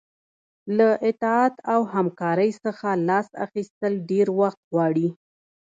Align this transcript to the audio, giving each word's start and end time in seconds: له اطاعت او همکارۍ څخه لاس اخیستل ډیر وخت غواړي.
له 0.77 0.89
اطاعت 1.09 1.55
او 1.73 1.81
همکارۍ 1.93 2.51
څخه 2.63 2.87
لاس 3.07 3.27
اخیستل 3.45 3.93
ډیر 4.09 4.27
وخت 4.39 4.59
غواړي. 4.71 5.07